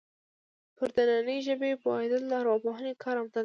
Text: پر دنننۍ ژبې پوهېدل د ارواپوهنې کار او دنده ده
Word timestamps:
پر 0.77 0.87
دنننۍ 0.97 1.37
ژبې 1.47 1.71
پوهېدل 1.83 2.21
د 2.27 2.31
ارواپوهنې 2.41 2.91
کار 3.03 3.15
او 3.19 3.25
دنده 3.25 3.33
ده 3.39 3.39